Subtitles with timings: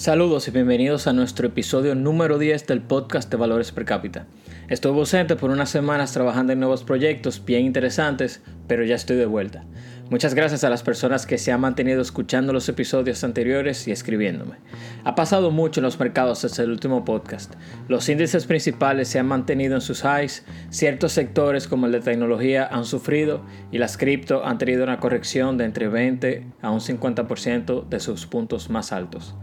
[0.00, 4.24] Saludos y bienvenidos a nuestro episodio número 10 del podcast de Valores Per cápita.
[4.70, 9.26] Estuve ausente por unas semanas trabajando en nuevos proyectos bien interesantes, pero ya estoy de
[9.26, 9.66] vuelta.
[10.08, 14.56] Muchas gracias a las personas que se han mantenido escuchando los episodios anteriores y escribiéndome.
[15.04, 17.52] Ha pasado mucho en los mercados desde el último podcast.
[17.86, 22.66] Los índices principales se han mantenido en sus highs, ciertos sectores como el de tecnología
[22.66, 27.86] han sufrido y las cripto han tenido una corrección de entre 20 a un 50%
[27.86, 29.34] de sus puntos más altos.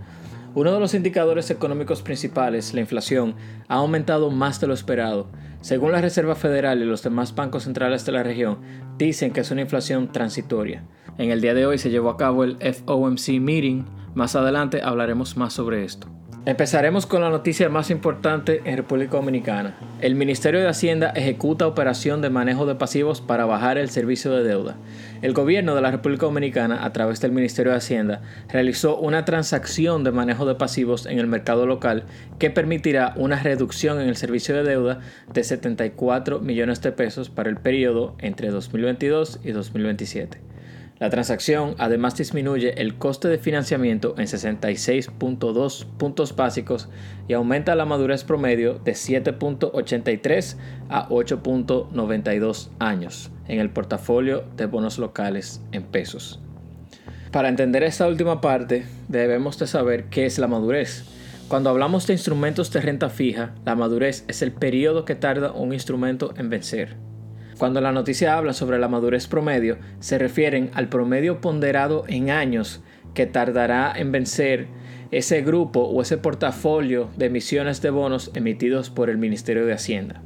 [0.55, 3.35] Uno de los indicadores económicos principales, la inflación,
[3.67, 5.29] ha aumentado más de lo esperado.
[5.61, 8.59] Según la Reserva Federal y los demás bancos centrales de la región,
[8.97, 10.83] dicen que es una inflación transitoria.
[11.17, 13.85] En el día de hoy se llevó a cabo el FOMC Meeting.
[14.15, 16.07] Más adelante hablaremos más sobre esto.
[16.47, 19.75] Empezaremos con la noticia más importante en República Dominicana.
[19.99, 24.45] El Ministerio de Hacienda ejecuta operación de manejo de pasivos para bajar el servicio de
[24.45, 24.77] deuda.
[25.21, 30.05] El gobierno de la República Dominicana, a través del Ministerio de Hacienda, realizó una transacción
[30.05, 32.05] de manejo de pasivos en el mercado local
[32.39, 35.01] que permitirá una reducción en el servicio de deuda
[35.33, 40.46] de 74 millones de pesos para el periodo entre 2022 y 2027.
[40.99, 46.89] La transacción además disminuye el coste de financiamiento en 66.2 puntos básicos
[47.27, 50.57] y aumenta la madurez promedio de 7.83
[50.89, 56.39] a 8.92 años en el portafolio de bonos locales en pesos.
[57.31, 61.03] Para entender esta última parte debemos de saber qué es la madurez.
[61.47, 65.73] Cuando hablamos de instrumentos de renta fija, la madurez es el periodo que tarda un
[65.73, 67.06] instrumento en vencer.
[67.57, 72.83] Cuando la noticia habla sobre la madurez promedio, se refieren al promedio ponderado en años
[73.15, 74.67] que tardará en vencer
[75.09, 80.21] ese grupo o ese portafolio de emisiones de bonos emitidos por el Ministerio de Hacienda.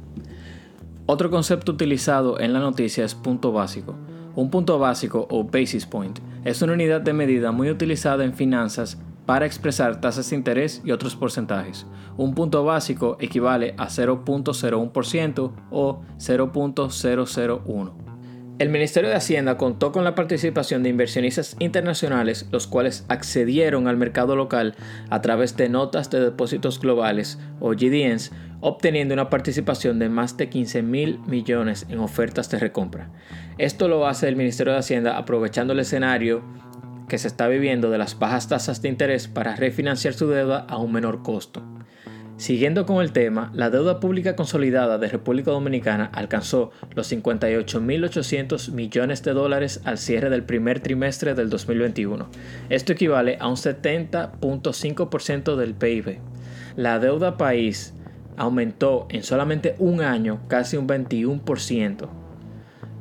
[1.06, 3.96] Otro concepto utilizado en la noticia es punto básico.
[4.34, 8.98] Un punto básico o basis point es una unidad de medida muy utilizada en finanzas
[9.26, 11.86] para expresar tasas de interés y otros porcentajes.
[12.16, 18.12] Un punto básico equivale a 0.01% o 0.001.
[18.58, 23.96] El Ministerio de Hacienda contó con la participación de inversionistas internacionales, los cuales accedieron al
[23.96, 24.76] mercado local
[25.10, 30.48] a través de notas de depósitos globales o GDNs, obteniendo una participación de más de
[30.48, 33.10] 15 mil millones en ofertas de recompra.
[33.58, 36.44] Esto lo hace el Ministerio de Hacienda aprovechando el escenario
[37.12, 40.78] que se está viviendo de las bajas tasas de interés para refinanciar su deuda a
[40.78, 41.62] un menor costo.
[42.38, 49.22] Siguiendo con el tema, la deuda pública consolidada de República Dominicana alcanzó los 58.800 millones
[49.22, 52.30] de dólares al cierre del primer trimestre del 2021.
[52.70, 56.18] Esto equivale a un 70.5% del PIB.
[56.76, 57.92] La deuda país
[58.38, 62.21] aumentó en solamente un año casi un 21%.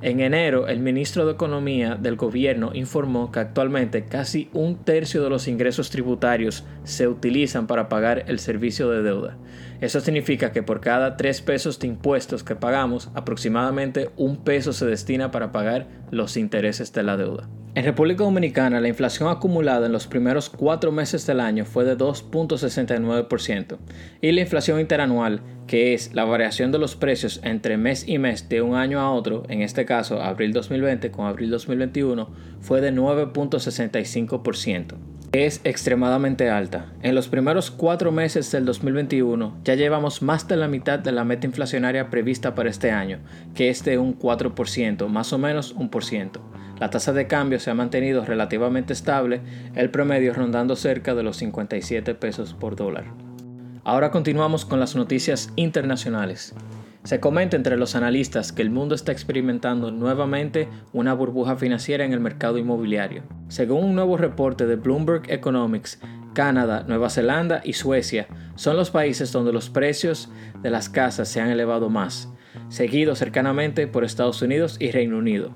[0.01, 5.29] En enero, el ministro de Economía del gobierno informó que actualmente casi un tercio de
[5.29, 9.37] los ingresos tributarios se utilizan para pagar el servicio de deuda.
[9.79, 14.87] Eso significa que por cada 3 pesos de impuestos que pagamos, aproximadamente un peso se
[14.87, 17.47] destina para pagar los intereses de la deuda.
[17.73, 21.97] En República Dominicana, la inflación acumulada en los primeros cuatro meses del año fue de
[21.97, 23.77] 2.69%
[24.19, 28.49] y la inflación interanual, que es la variación de los precios entre mes y mes
[28.49, 32.91] de un año a otro, en este caso abril 2020 con abril 2021, fue de
[32.91, 34.95] 9.65%.
[35.31, 36.91] Es extremadamente alta.
[37.01, 41.23] En los primeros cuatro meses del 2021 ya llevamos más de la mitad de la
[41.23, 43.19] meta inflacionaria prevista para este año,
[43.55, 46.41] que es de un 4%, más o menos un por ciento.
[46.81, 49.41] La tasa de cambio se ha mantenido relativamente estable,
[49.75, 53.05] el promedio rondando cerca de los 57 pesos por dólar.
[53.83, 56.55] Ahora continuamos con las noticias internacionales.
[57.03, 62.13] Se comenta entre los analistas que el mundo está experimentando nuevamente una burbuja financiera en
[62.13, 63.21] el mercado inmobiliario.
[63.47, 65.99] Según un nuevo reporte de Bloomberg Economics,
[66.33, 68.25] Canadá, Nueva Zelanda y Suecia
[68.55, 70.31] son los países donde los precios
[70.63, 72.33] de las casas se han elevado más,
[72.69, 75.53] seguidos cercanamente por Estados Unidos y Reino Unido.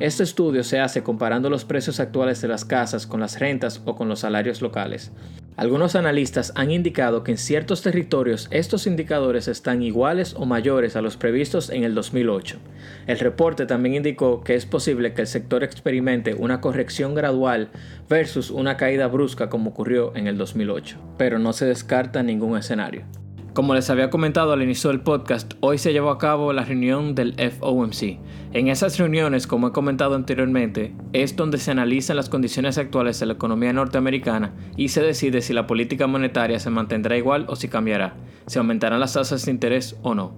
[0.00, 3.94] Este estudio se hace comparando los precios actuales de las casas con las rentas o
[3.94, 5.12] con los salarios locales.
[5.56, 11.00] Algunos analistas han indicado que en ciertos territorios estos indicadores están iguales o mayores a
[11.00, 12.58] los previstos en el 2008.
[13.06, 17.68] El reporte también indicó que es posible que el sector experimente una corrección gradual
[18.08, 23.04] versus una caída brusca como ocurrió en el 2008, pero no se descarta ningún escenario.
[23.54, 27.14] Como les había comentado al inicio del podcast, hoy se llevó a cabo la reunión
[27.14, 28.18] del FOMC.
[28.52, 33.26] En esas reuniones, como he comentado anteriormente, es donde se analizan las condiciones actuales de
[33.26, 37.68] la economía norteamericana y se decide si la política monetaria se mantendrá igual o si
[37.68, 38.16] cambiará,
[38.48, 40.34] si aumentarán las tasas de interés o no.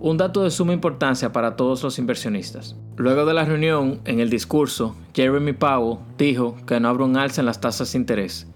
[0.00, 2.74] Un dato de suma importancia para todos los inversionistas.
[2.96, 7.40] Luego de la reunión, en el discurso, Jeremy Powell dijo que no habrá un alza
[7.40, 8.48] en las tasas de interés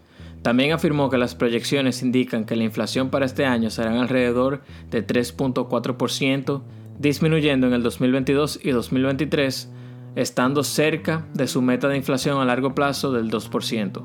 [0.42, 5.06] También afirmó que las proyecciones indican que la inflación para este año será alrededor de
[5.06, 6.62] 3.4%,
[6.98, 9.70] disminuyendo en el 2022 y 2023,
[10.16, 14.04] estando cerca de su meta de inflación a largo plazo del 2%.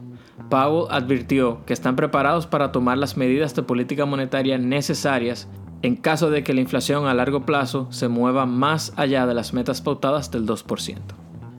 [0.50, 5.50] Powell advirtió que están preparados para tomar las medidas de política monetaria necesarias
[5.82, 9.54] en caso de que la inflación a largo plazo se mueva más allá de las
[9.54, 10.98] metas pautadas del 2%.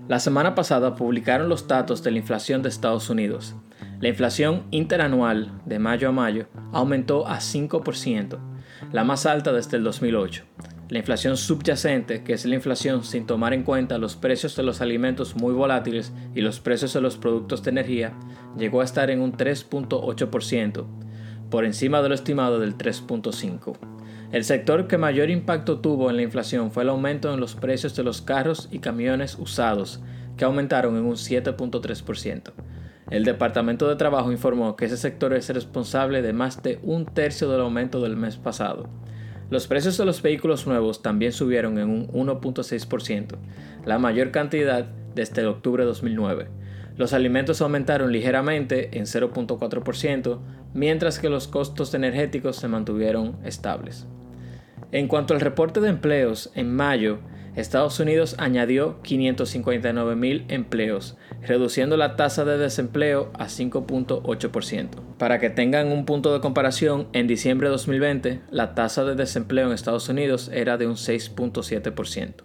[0.09, 3.55] La semana pasada publicaron los datos de la inflación de Estados Unidos.
[4.01, 8.39] La inflación interanual de mayo a mayo aumentó a 5%,
[8.93, 10.45] la más alta desde el 2008.
[10.89, 14.81] La inflación subyacente, que es la inflación sin tomar en cuenta los precios de los
[14.81, 18.13] alimentos muy volátiles y los precios de los productos de energía,
[18.57, 20.87] llegó a estar en un 3.8%,
[21.51, 23.77] por encima de lo estimado del 3.5%.
[24.31, 27.97] El sector que mayor impacto tuvo en la inflación fue el aumento en los precios
[27.97, 30.01] de los carros y camiones usados,
[30.37, 32.53] que aumentaron en un 7.3%.
[33.11, 37.49] El Departamento de Trabajo informó que ese sector es responsable de más de un tercio
[37.49, 38.89] del aumento del mes pasado.
[39.51, 43.37] Los precios de los vehículos nuevos también subieron en un 1.6%,
[43.87, 44.85] la mayor cantidad
[45.15, 46.49] desde octubre de 2009.
[46.99, 50.41] Los alimentos aumentaron ligeramente en 0.4%,
[50.75, 54.07] mientras que los costos energéticos se mantuvieron estables.
[54.93, 57.21] En cuanto al reporte de empleos, en mayo,
[57.59, 64.89] Estados Unidos añadió 559 mil empleos, reduciendo la tasa de desempleo a 5.8%.
[65.19, 69.67] Para que tengan un punto de comparación, en diciembre de 2020 la tasa de desempleo
[69.67, 72.45] en Estados Unidos era de un 6.7%.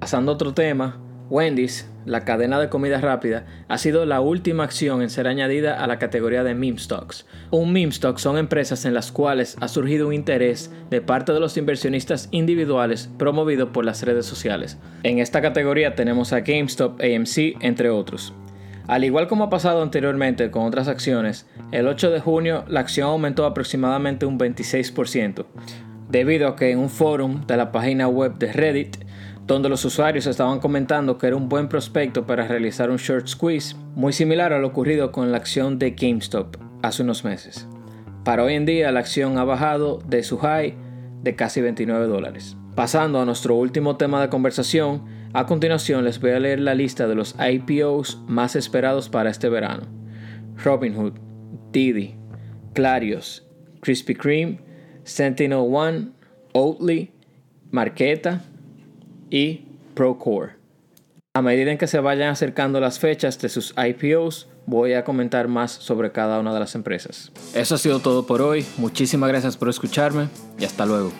[0.00, 5.00] Pasando a otro tema, Wendy's, la cadena de comida rápida, ha sido la última acción
[5.00, 7.26] en ser añadida a la categoría de meme stocks.
[7.50, 11.40] Un meme stock son empresas en las cuales ha surgido un interés de parte de
[11.40, 14.78] los inversionistas individuales promovido por las redes sociales.
[15.02, 18.34] En esta categoría tenemos a GameStop, AMC, entre otros.
[18.86, 23.08] Al igual como ha pasado anteriormente con otras acciones, el 8 de junio la acción
[23.08, 25.46] aumentó aproximadamente un 26%,
[26.10, 28.98] debido a que en un forum de la página web de Reddit
[29.46, 33.76] donde los usuarios estaban comentando que era un buen prospecto para realizar un short squeeze,
[33.94, 37.68] muy similar a lo ocurrido con la acción de GameStop hace unos meses.
[38.24, 40.74] Para hoy en día la acción ha bajado de su high
[41.22, 42.56] de casi 29 dólares.
[42.74, 45.04] Pasando a nuestro último tema de conversación,
[45.34, 49.48] a continuación les voy a leer la lista de los IPOs más esperados para este
[49.48, 49.82] verano.
[50.56, 51.14] Robinhood,
[51.70, 52.16] Didi,
[52.72, 53.46] Clarios,
[53.80, 54.60] Krispy Kreme,
[55.02, 56.12] Sentinel One,
[56.52, 57.12] Oatly,
[57.70, 58.42] Marqueta,
[59.30, 59.62] y
[59.94, 60.52] Procore.
[61.34, 65.48] A medida en que se vayan acercando las fechas de sus IPOs, voy a comentar
[65.48, 67.32] más sobre cada una de las empresas.
[67.54, 68.64] Eso ha sido todo por hoy.
[68.76, 70.28] Muchísimas gracias por escucharme
[70.58, 71.12] y hasta luego.